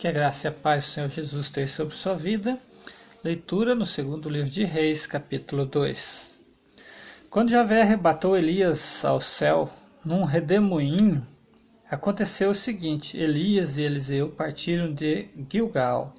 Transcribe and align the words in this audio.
Que 0.00 0.08
a 0.08 0.12
graça 0.12 0.46
e 0.46 0.48
a 0.48 0.52
paz 0.52 0.84
do 0.84 0.88
Senhor 0.92 1.10
Jesus 1.10 1.44
esteja 1.44 1.70
sobre 1.70 1.94
sua 1.94 2.14
vida. 2.14 2.58
Leitura 3.22 3.74
no 3.74 3.84
segundo 3.84 4.30
livro 4.30 4.48
de 4.48 4.64
Reis, 4.64 5.06
capítulo 5.06 5.66
2. 5.66 6.38
Quando 7.28 7.50
Javé 7.50 7.82
arrebatou 7.82 8.34
Elias 8.34 9.04
ao 9.04 9.20
céu 9.20 9.70
num 10.02 10.24
redemoinho, 10.24 11.22
aconteceu 11.90 12.50
o 12.50 12.54
seguinte: 12.54 13.18
Elias 13.18 13.76
e 13.76 13.82
Eliseu 13.82 14.30
partiram 14.30 14.90
de 14.90 15.28
Gilgal. 15.52 16.14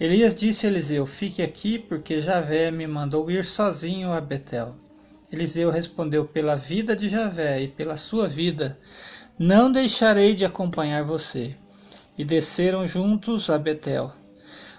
Elias 0.00 0.34
disse 0.34 0.66
a 0.66 0.70
Eliseu: 0.70 1.04
Fique 1.04 1.42
aqui, 1.42 1.78
porque 1.78 2.22
Javé 2.22 2.70
me 2.70 2.86
mandou 2.86 3.30
ir 3.30 3.44
sozinho 3.44 4.14
a 4.14 4.20
Betel. 4.22 4.74
Eliseu 5.30 5.70
respondeu: 5.70 6.24
Pela 6.24 6.56
vida 6.56 6.96
de 6.96 7.06
Javé 7.06 7.60
e 7.60 7.68
pela 7.68 7.98
sua 7.98 8.26
vida, 8.26 8.78
não 9.38 9.70
deixarei 9.70 10.34
de 10.34 10.46
acompanhar 10.46 11.04
você 11.04 11.54
e 12.20 12.24
desceram 12.24 12.86
juntos 12.86 13.48
a 13.48 13.56
Betel. 13.56 14.12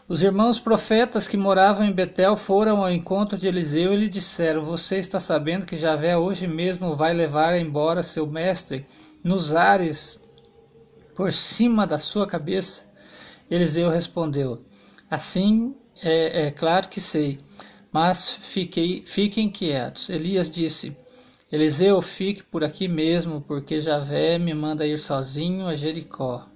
Os 0.08 0.22
irmãos 0.22 0.59
profetas 0.59 1.27
que 1.27 1.36
moravam 1.36 1.84
em 1.84 1.91
Betel 1.91 2.38
foram 2.38 2.84
ao 2.84 2.91
encontro 2.91 3.36
de 3.36 3.48
Eliseu 3.48 3.95
e 3.95 3.98
lhe 3.98 4.08
disseram: 4.08 4.63
Você 4.63 4.98
está 4.98 5.20
sabendo 5.20 5.66
que 5.66 5.76
Javé 5.76 6.16
hoje 6.16 6.46
mesmo 6.46 6.96
vai 6.96 7.16
levar 7.16 7.58
embora 7.58 8.04
seu 8.04 8.27
mestre 8.27 8.85
nos 9.23 9.55
ares 9.55 10.20
por 11.16 11.34
cima 11.34 11.88
da 11.88 11.98
sua 11.98 12.27
cabeça? 12.27 12.84
Eliseu 13.49 13.90
respondeu: 13.90 14.63
Assim 15.10 15.73
é, 16.04 16.46
é 16.46 16.52
claro 16.52 16.90
que 16.90 17.02
sei, 17.02 17.40
mas 17.91 18.30
fiquei, 18.30 19.02
fiquem 19.04 19.49
quietos. 19.49 20.10
Elias 20.10 20.48
disse: 20.48 20.96
Eliseu, 21.52 21.99
fique 22.04 22.44
por 22.44 22.63
aqui 22.63 22.88
mesmo, 22.88 23.41
porque 23.41 23.80
Javé 23.80 24.38
me 24.38 24.54
manda 24.54 24.85
ir 24.85 24.99
sozinho 24.99 25.66
a 25.66 25.76
Jericó. 25.76 26.51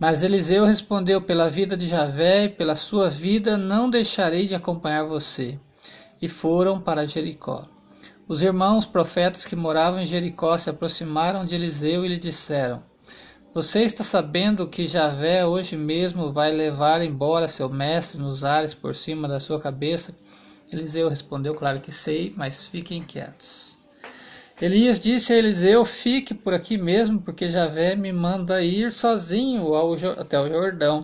Mas 0.00 0.22
Eliseu 0.22 0.64
respondeu: 0.64 1.20
Pela 1.20 1.50
vida 1.50 1.76
de 1.76 1.86
Javé 1.86 2.44
e 2.44 2.48
pela 2.48 2.74
sua 2.74 3.10
vida 3.10 3.58
não 3.58 3.90
deixarei 3.90 4.46
de 4.46 4.54
acompanhar 4.54 5.04
você. 5.04 5.60
E 6.22 6.26
foram 6.26 6.80
para 6.80 7.06
Jericó. 7.06 7.68
Os 8.26 8.40
irmãos 8.40 8.86
profetas 8.86 9.44
que 9.44 9.54
moravam 9.54 10.00
em 10.00 10.06
Jericó 10.06 10.56
se 10.56 10.70
aproximaram 10.70 11.44
de 11.44 11.54
Eliseu 11.54 12.02
e 12.02 12.08
lhe 12.08 12.16
disseram: 12.16 12.82
Você 13.52 13.80
está 13.80 14.02
sabendo 14.02 14.66
que 14.66 14.88
Javé 14.88 15.44
hoje 15.44 15.76
mesmo 15.76 16.32
vai 16.32 16.50
levar 16.50 17.02
embora 17.02 17.46
seu 17.46 17.68
mestre 17.68 18.18
nos 18.18 18.42
ares 18.42 18.72
por 18.72 18.94
cima 18.94 19.28
da 19.28 19.38
sua 19.38 19.60
cabeça? 19.60 20.18
Eliseu 20.72 21.10
respondeu: 21.10 21.54
Claro 21.54 21.78
que 21.78 21.92
sei, 21.92 22.32
mas 22.34 22.64
fiquem 22.64 23.02
quietos. 23.02 23.79
Elias 24.60 25.00
disse 25.00 25.32
a 25.32 25.36
Eliseu: 25.36 25.86
Fique 25.86 26.34
por 26.34 26.52
aqui 26.52 26.76
mesmo, 26.76 27.18
porque 27.22 27.50
Javé 27.50 27.96
me 27.96 28.12
manda 28.12 28.62
ir 28.62 28.92
sozinho 28.92 29.74
ao, 29.74 29.94
até 30.18 30.38
o 30.38 30.46
Jordão. 30.46 31.00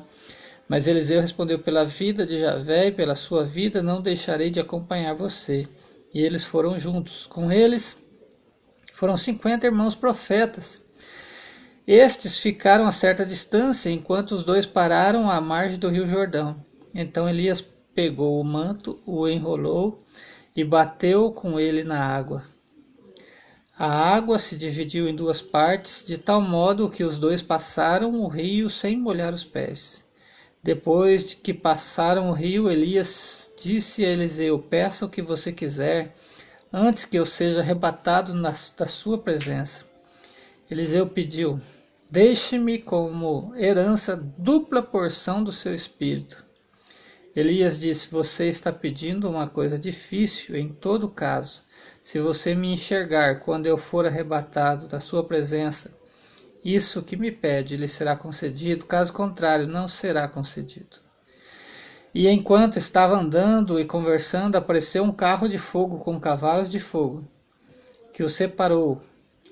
Mas 0.68 0.86
Eliseu 0.86 1.22
respondeu: 1.22 1.58
Pela 1.58 1.82
vida 1.82 2.26
de 2.26 2.38
Javé 2.38 2.88
e 2.88 2.92
pela 2.92 3.14
sua 3.14 3.44
vida 3.44 3.82
não 3.82 4.02
deixarei 4.02 4.50
de 4.50 4.60
acompanhar 4.60 5.14
você. 5.14 5.66
E 6.12 6.20
eles 6.20 6.44
foram 6.44 6.78
juntos. 6.78 7.26
Com 7.26 7.50
eles 7.50 8.02
foram 8.92 9.16
cinquenta 9.16 9.66
irmãos 9.66 9.94
profetas. 9.94 10.82
Estes 11.86 12.36
ficaram 12.38 12.86
a 12.86 12.92
certa 12.92 13.24
distância, 13.24 13.88
enquanto 13.88 14.32
os 14.32 14.44
dois 14.44 14.66
pararam 14.66 15.30
à 15.30 15.40
margem 15.40 15.78
do 15.78 15.88
rio 15.88 16.06
Jordão. 16.06 16.56
Então 16.94 17.26
Elias 17.26 17.64
pegou 17.94 18.38
o 18.38 18.44
manto, 18.44 19.00
o 19.06 19.26
enrolou 19.26 20.02
e 20.54 20.62
bateu 20.62 21.30
com 21.30 21.58
ele 21.58 21.84
na 21.84 21.98
água. 21.98 22.44
A 23.78 23.90
água 23.90 24.38
se 24.38 24.56
dividiu 24.56 25.06
em 25.06 25.14
duas 25.14 25.42
partes, 25.42 26.02
de 26.02 26.16
tal 26.16 26.40
modo 26.40 26.88
que 26.88 27.04
os 27.04 27.18
dois 27.18 27.42
passaram 27.42 28.18
o 28.22 28.26
rio 28.26 28.70
sem 28.70 28.96
molhar 28.96 29.34
os 29.34 29.44
pés. 29.44 30.02
Depois 30.62 31.22
de 31.22 31.36
que 31.36 31.52
passaram 31.52 32.30
o 32.30 32.32
rio, 32.32 32.70
Elias 32.70 33.52
disse 33.62 34.02
a 34.02 34.08
Eliseu: 34.08 34.58
Peça 34.58 35.04
o 35.04 35.10
que 35.10 35.20
você 35.20 35.52
quiser, 35.52 36.16
antes 36.72 37.04
que 37.04 37.18
eu 37.18 37.26
seja 37.26 37.60
arrebatado 37.60 38.32
na, 38.32 38.54
da 38.78 38.86
sua 38.86 39.18
presença. 39.18 39.84
Eliseu 40.70 41.06
pediu: 41.06 41.60
Deixe-me 42.10 42.78
como 42.78 43.52
herança 43.56 44.16
dupla 44.38 44.82
porção 44.82 45.44
do 45.44 45.52
seu 45.52 45.74
espírito. 45.74 46.46
Elias 47.36 47.78
disse: 47.78 48.10
Você 48.10 48.48
está 48.48 48.72
pedindo 48.72 49.28
uma 49.28 49.46
coisa 49.46 49.78
difícil 49.78 50.56
em 50.56 50.70
todo 50.70 51.10
caso. 51.10 51.65
Se 52.06 52.20
você 52.20 52.54
me 52.54 52.72
enxergar 52.72 53.40
quando 53.40 53.66
eu 53.66 53.76
for 53.76 54.06
arrebatado 54.06 54.86
da 54.86 55.00
sua 55.00 55.24
presença, 55.24 55.90
isso 56.64 57.02
que 57.02 57.16
me 57.16 57.32
pede 57.32 57.76
lhe 57.76 57.88
será 57.88 58.14
concedido, 58.14 58.86
caso 58.86 59.12
contrário, 59.12 59.66
não 59.66 59.88
será 59.88 60.28
concedido. 60.28 60.98
E 62.14 62.28
enquanto 62.28 62.78
estava 62.78 63.16
andando 63.16 63.80
e 63.80 63.84
conversando, 63.84 64.54
apareceu 64.54 65.02
um 65.02 65.10
carro 65.10 65.48
de 65.48 65.58
fogo 65.58 65.98
com 65.98 66.20
cavalos 66.20 66.68
de 66.68 66.78
fogo, 66.78 67.24
que 68.12 68.22
o 68.22 68.28
separou 68.28 69.00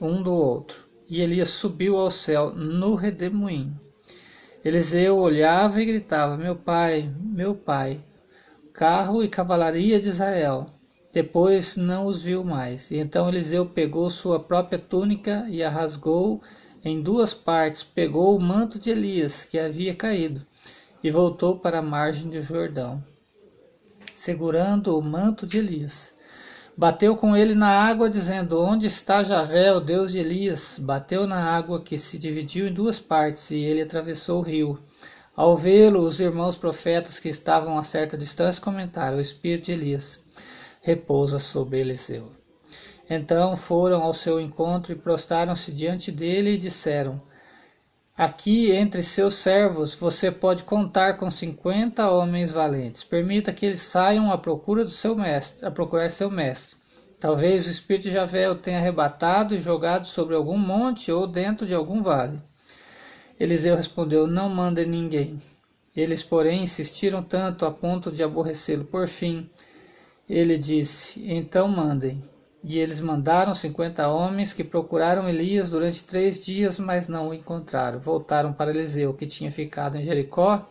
um 0.01 0.23
do 0.23 0.33
outro. 0.33 0.85
E 1.11 1.23
Elias 1.23 1.49
subiu 1.49 1.97
ao 1.97 2.09
céu 2.09 2.53
no 2.53 2.95
redemoinho. 2.95 3.77
Eliseu 4.65 5.19
olhava 5.19 5.83
e 5.83 5.87
gritava: 5.87 6.37
Meu 6.37 6.55
pai, 6.55 7.13
meu 7.21 7.53
pai, 7.53 8.01
carro 8.73 9.25
e 9.25 9.29
cavalaria 9.29 9.99
de 9.99 10.07
Israel. 10.07 10.74
Depois 11.15 11.77
não 11.77 12.07
os 12.07 12.23
viu 12.23 12.43
mais. 12.43 12.91
E 12.91 12.97
então 12.97 13.29
Eliseu 13.29 13.65
pegou 13.65 14.11
sua 14.11 14.41
própria 14.41 14.81
túnica 14.81 15.47
e 15.49 15.63
a 15.63 15.71
rasgou 15.71 16.43
em 16.85 17.01
duas 17.01 17.33
partes, 17.33 17.85
pegou 17.85 18.37
o 18.37 18.43
manto 18.43 18.81
de 18.81 18.91
Elias, 18.91 19.45
que 19.45 19.57
havia 19.57 19.95
caído, 19.95 20.45
e 21.05 21.13
voltou 21.13 21.57
para 21.57 21.79
a 21.79 21.83
margem 21.83 22.29
do 22.29 22.43
Jordão, 22.43 23.01
segurando 24.13 24.99
o 24.99 25.03
manto 25.03 25.47
de 25.47 25.59
Elias. 25.59 26.13
Bateu 26.77 27.15
com 27.15 27.37
ele 27.37 27.55
na 27.55 27.69
água, 27.69 28.11
dizendo: 28.11 28.61
Onde 28.61 28.89
está 28.89 29.23
Javé, 29.23 29.73
o 29.73 29.79
Deus 29.79 30.11
de 30.11 30.19
Elias? 30.19 30.81
Bateu 30.83 31.29
na 31.29 31.55
água, 31.55 31.81
que 31.81 31.97
se 31.97 32.19
dividiu 32.19 32.67
em 32.67 32.73
duas 32.73 32.99
partes, 32.99 33.53
e 33.53 33.59
ele 33.59 33.83
atravessou 33.83 34.41
o 34.41 34.43
rio. 34.43 34.81
Ao 35.37 35.57
vê-lo, 35.57 36.01
os 36.01 36.19
irmãos 36.19 36.57
profetas 36.57 37.21
que 37.21 37.29
estavam 37.29 37.79
a 37.79 37.85
certa 37.85 38.19
distância 38.19 38.61
comentaram: 38.61 39.19
O 39.19 39.21
espírito 39.21 39.67
de 39.67 39.73
Elias 39.73 40.24
repousa 40.85 41.39
sobre 41.39 41.81
Eliseu. 41.81 42.31
Então 43.09 43.57
foram 43.57 44.03
ao 44.03 44.13
seu 44.13 44.39
encontro 44.39 44.93
e 44.93 44.97
prostaram-se 44.97 45.73
diante 45.73 46.13
dele 46.13 46.51
e 46.51 46.59
disseram: 46.59 47.21
Aqui 48.17 48.71
entre 48.71 49.03
seus 49.03 49.35
servos 49.35 49.95
você 49.95 50.31
pode 50.31 50.63
contar 50.65 51.15
com 51.15 51.31
cinquenta 51.31 52.11
homens 52.11 52.53
valentes. 52.53 53.03
Permita 53.03 53.53
que 53.53 53.65
eles 53.65 53.81
saiam 53.81 54.31
à 54.31 54.37
procura 54.37 54.85
do 54.85 54.91
seu 54.91 55.17
mestre, 55.17 55.67
a 55.67 55.71
procurar 55.71 56.11
seu 56.11 56.31
mestre. 56.31 56.77
Talvez 57.19 57.67
o 57.67 57.71
espírito 57.71 58.05
de 58.05 58.13
Javé 58.13 58.51
o 58.51 58.55
tenha 58.55 58.79
arrebatado 58.79 59.55
e 59.55 59.63
jogado 59.63 60.07
sobre 60.07 60.37
algum 60.37 60.59
monte 60.59 61.11
ou 61.11 61.27
dentro 61.27 61.67
de 61.67 61.75
algum 61.75 62.03
vale. 62.03 62.41
Eliseu 63.41 63.75
respondeu: 63.75 64.27
Não 64.27 64.51
mandem 64.51 64.85
ninguém. 64.85 65.39
Eles, 65.97 66.23
porém, 66.23 66.63
insistiram 66.63 67.23
tanto 67.23 67.65
a 67.65 67.71
ponto 67.71 68.13
de 68.13 68.23
aborrecê-lo. 68.23 68.85
Por 68.85 69.09
fim, 69.09 69.49
ele 70.29 70.57
disse: 70.57 71.23
Então 71.27 71.69
mandem. 71.69 72.23
E 72.67 72.79
eles 72.79 72.99
mandaram 72.99 73.53
cinquenta 73.53 74.09
homens 74.09 74.55
que 74.55 74.65
procuraram 74.65 75.29
Elias 75.29 75.69
durante 75.69 76.05
três 76.05 76.43
dias, 76.43 76.79
mas 76.79 77.09
não 77.09 77.29
o 77.29 77.35
encontraram. 77.35 78.01
Voltaram 78.01 78.55
para 78.55 78.71
Eliseu, 78.71 79.13
que 79.13 79.27
tinha 79.27 79.53
ficado 79.53 79.99
em 79.99 80.03
Jericó. 80.03 80.67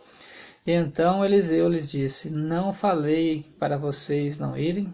E 0.66 0.72
então 0.72 1.24
Eliseu 1.24 1.68
lhes 1.68 1.88
disse: 1.88 2.30
Não 2.30 2.72
falei 2.72 3.44
para 3.58 3.78
vocês 3.78 4.38
não 4.38 4.58
irem? 4.58 4.92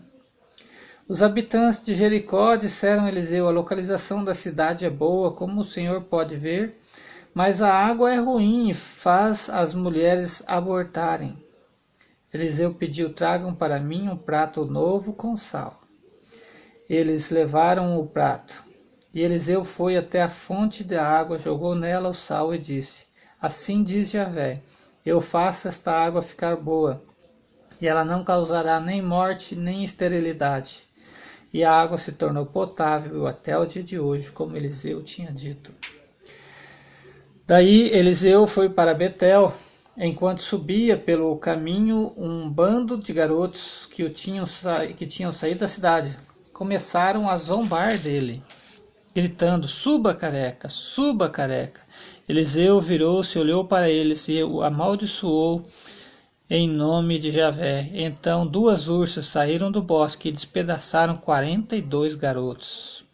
Os 1.09 1.23
habitantes 1.23 1.81
de 1.81 1.95
Jericó 1.95 2.55
disseram 2.55 3.05
a 3.05 3.09
Eliseu: 3.09 3.49
A 3.49 3.51
localização 3.51 4.23
da 4.23 4.35
cidade 4.35 4.85
é 4.85 4.91
boa, 4.91 5.33
como 5.33 5.63
o 5.63 5.65
senhor 5.65 6.03
pode 6.03 6.37
ver, 6.37 6.77
mas 7.33 7.63
a 7.63 7.73
água 7.73 8.13
é 8.13 8.17
ruim 8.17 8.69
e 8.69 8.75
faz 8.75 9.49
as 9.49 9.73
mulheres 9.75 10.43
abortarem. 10.47 11.37
Eliseu 12.33 12.73
pediu: 12.75 13.13
Tragam 13.13 13.55
para 13.55 13.81
mim 13.81 14.09
um 14.09 14.17
prato 14.17 14.65
novo 14.65 15.13
com 15.15 15.37
sal. 15.37 15.81
Eles 16.89 17.31
levaram 17.31 17.99
o 17.99 18.07
prato. 18.07 18.65
E 19.13 19.23
Eliseu 19.23 19.65
foi 19.65 19.97
até 19.97 20.23
a 20.23 20.29
fonte 20.29 20.85
da 20.85 21.05
água, 21.05 21.39
jogou 21.39 21.75
nela 21.75 22.09
o 22.11 22.15
sal 22.15 22.55
e 22.55 22.59
disse: 22.59 23.07
Assim 23.43 23.83
diz 23.83 24.11
Javé: 24.11 24.63
Eu 25.05 25.21
faço 25.21 25.67
esta 25.67 25.93
água 25.93 26.23
ficar 26.23 26.55
boa, 26.57 27.03
e 27.81 27.89
ela 27.89 28.05
não 28.05 28.23
causará 28.23 28.79
nem 28.79 29.03
morte 29.03 29.57
nem 29.57 29.83
esterilidade. 29.83 30.89
E 31.53 31.65
a 31.65 31.73
água 31.73 31.99
se 31.99 32.13
tornou 32.13 32.47
potável 32.47 33.27
até 33.27 33.59
o 33.59 33.67
dia 33.67 33.83
de 33.83 33.99
hoje, 33.99 34.31
como 34.31 34.57
Eliseu 34.57 35.03
tinha 35.03 35.33
dito. 35.33 35.75
Daí 37.45 37.89
Eliseu 37.93 38.47
foi 38.47 38.71
para 38.71 38.95
Betel. 38.95 39.53
Enquanto 40.03 40.43
subia 40.43 40.97
pelo 40.97 41.37
caminho, 41.37 42.15
um 42.17 42.49
bando 42.49 42.97
de 42.97 43.13
garotos 43.13 43.85
que, 43.85 44.09
tinham, 44.09 44.47
que 44.97 45.05
tinham 45.05 45.31
saído 45.31 45.61
da 45.61 45.69
cidade 45.69 46.17
começaram 46.55 47.29
a 47.29 47.37
zombar 47.37 47.99
dele, 47.99 48.43
gritando: 49.15 49.69
Suba, 49.69 50.15
careca, 50.15 50.71
suba, 50.71 51.29
careca. 51.29 51.83
Eliseu 52.27 52.81
virou-se, 52.81 53.39
olhou 53.39 53.67
para 53.67 53.91
eles 53.91 54.27
e 54.29 54.43
o 54.43 54.63
amaldiçoou 54.63 55.63
em 56.49 56.67
nome 56.67 57.19
de 57.19 57.31
Javé. 57.31 57.91
Então 57.93 58.47
duas 58.47 58.89
ursas 58.89 59.27
saíram 59.27 59.71
do 59.71 59.83
bosque 59.83 60.31
e 60.31 60.33
despedaçaram 60.33 61.19
quarenta 61.19 61.77
e 61.77 61.83
dois 61.83 62.15
garotos. 62.15 63.05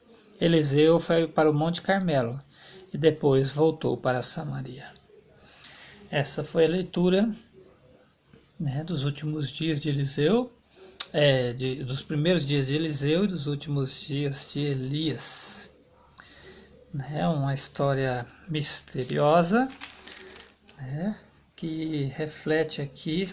Eliseu 0.40 1.00
foi 1.00 1.26
para 1.26 1.50
o 1.50 1.54
Monte 1.54 1.82
Carmelo 1.82 2.38
e 2.94 2.96
depois 2.96 3.50
voltou 3.50 3.96
para 3.96 4.22
Samaria. 4.22 4.95
Essa 6.10 6.44
foi 6.44 6.64
a 6.64 6.68
leitura 6.68 7.28
né, 8.60 8.84
dos 8.84 9.02
últimos 9.02 9.50
dias 9.50 9.80
de 9.80 9.88
Eliseu, 9.88 10.52
é, 11.12 11.52
de, 11.52 11.82
dos 11.82 12.02
primeiros 12.02 12.46
dias 12.46 12.68
de 12.68 12.74
Eliseu 12.74 13.24
e 13.24 13.28
dos 13.28 13.48
últimos 13.48 14.02
dias 14.02 14.52
de 14.52 14.60
Elias. 14.60 15.70
É 17.10 17.26
uma 17.26 17.52
história 17.52 18.24
misteriosa, 18.48 19.68
né, 20.78 21.18
que 21.56 22.04
reflete 22.14 22.80
aqui 22.80 23.28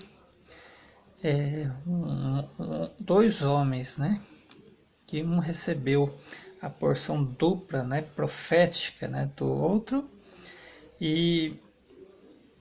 é, 1.23 1.71
um, 1.85 2.43
dois 2.99 3.43
homens, 3.43 3.99
né, 3.99 4.19
que 5.05 5.21
um 5.21 5.37
recebeu 5.37 6.11
a 6.59 6.69
porção 6.71 7.23
dupla, 7.23 7.83
né, 7.83 8.01
profética, 8.01 9.07
né, 9.07 9.29
do 9.37 9.45
outro, 9.45 10.09
e 10.99 11.55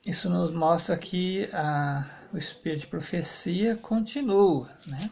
isso 0.05 0.29
nos 0.29 0.51
mostra 0.51 0.97
que 0.97 1.49
a, 1.53 2.05
o 2.33 2.39
espírito 2.39 2.81
de 2.81 2.87
profecia 2.89 3.77
continua, 3.77 4.69
né? 4.87 5.11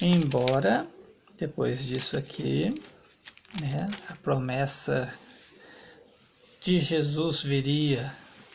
Embora 0.00 0.86
depois 1.36 1.84
disso 1.84 2.16
aqui, 2.16 2.74
né, 3.60 3.90
a 4.08 4.16
promessa 4.16 5.12
de 6.62 6.78
Jesus 6.78 7.42
viria, 7.42 8.12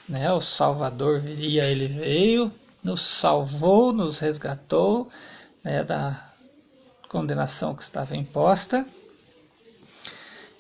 né, 0.08 0.32
o 0.32 0.42
Salvador 0.42 1.20
viria, 1.20 1.66
ele 1.66 1.88
veio, 1.88 2.52
nos 2.84 3.02
salvou, 3.02 3.94
nos 3.94 4.20
resgatou 4.20 5.10
né, 5.64 5.84
da 5.84 6.32
condenação 7.10 7.76
que 7.76 7.84
estava 7.84 8.16
imposta 8.16 8.86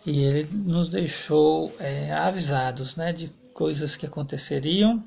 e 0.05 0.23
ele 0.23 0.49
nos 0.53 0.89
deixou 0.89 1.73
é, 1.79 2.11
avisados 2.11 2.95
né, 2.95 3.13
de 3.13 3.29
coisas 3.61 3.95
que 3.95 4.07
aconteceriam, 4.07 5.03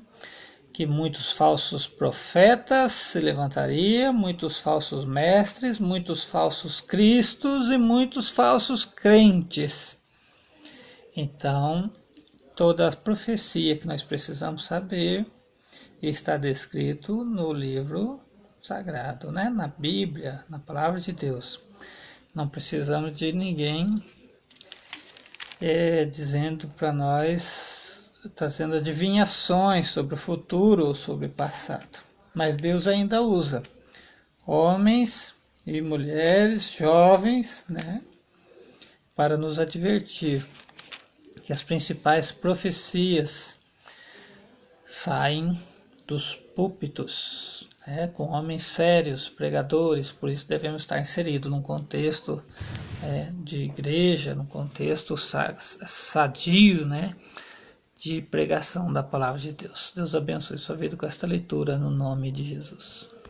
que 0.71 0.85
muitos 0.85 1.33
falsos 1.33 1.85
profetas 1.85 2.93
se 2.93 3.19
levantariam, 3.19 4.13
muitos 4.13 4.59
falsos 4.59 5.03
mestres, 5.03 5.77
muitos 5.77 6.23
falsos 6.23 6.79
cristos 6.79 7.67
e 7.67 7.77
muitos 7.77 8.29
falsos 8.29 8.85
crentes. 8.85 9.97
Então, 11.13 11.91
toda 12.55 12.87
a 12.87 12.95
profecia 12.95 13.75
que 13.75 13.85
nós 13.85 14.03
precisamos 14.03 14.63
saber 14.63 15.25
está 16.01 16.37
descrito 16.37 17.25
no 17.25 17.51
livro 17.51 18.21
sagrado, 18.61 19.33
né? 19.33 19.49
na 19.49 19.67
Bíblia, 19.67 20.45
na 20.47 20.59
palavra 20.59 20.97
de 20.97 21.11
Deus. 21.11 21.59
Não 22.33 22.47
precisamos 22.47 23.17
de 23.17 23.33
ninguém 23.33 23.85
é, 25.59 26.05
dizendo 26.05 26.69
para 26.69 26.93
nós 26.93 27.84
trazendo 28.29 28.75
adivinhações 28.75 29.89
sobre 29.89 30.15
o 30.15 30.17
futuro 30.17 30.87
ou 30.87 30.95
sobre 30.95 31.27
o 31.27 31.31
passado. 31.31 31.99
Mas 32.33 32.57
Deus 32.57 32.87
ainda 32.87 33.21
usa 33.21 33.63
homens 34.45 35.35
e 35.65 35.81
mulheres 35.81 36.71
jovens, 36.71 37.65
né, 37.69 38.01
para 39.15 39.37
nos 39.37 39.59
advertir 39.59 40.45
que 41.43 41.53
as 41.53 41.63
principais 41.63 42.31
profecias 42.31 43.59
saem 44.83 45.59
dos 46.05 46.35
púlpitos, 46.35 47.67
né, 47.87 48.07
com 48.07 48.29
homens 48.29 48.63
sérios, 48.63 49.27
pregadores, 49.29 50.11
por 50.11 50.29
isso 50.29 50.47
devemos 50.47 50.83
estar 50.83 50.99
inseridos 50.99 51.49
num 51.49 51.61
contexto 51.61 52.43
é, 53.03 53.31
de 53.43 53.63
igreja, 53.63 54.35
num 54.35 54.45
contexto 54.45 55.15
sadio, 55.17 56.85
né, 56.85 57.15
de 58.05 58.21
pregação 58.21 58.93
da 58.93 59.01
palavra 59.01 59.41
de 59.41 59.51
Deus. 59.51 59.91
Deus 59.95 60.13
abençoe 60.13 60.59
sua 60.59 60.75
vida 60.75 60.95
com 60.95 61.07
esta 61.07 61.25
leitura 61.25 61.75
no 61.75 61.89
nome 61.89 62.31
de 62.31 62.43
Jesus. 62.43 63.09